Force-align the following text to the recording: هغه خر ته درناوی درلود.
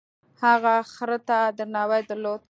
هغه 0.43 0.75
خر 0.93 1.09
ته 1.27 1.37
درناوی 1.57 2.01
درلود. 2.09 2.41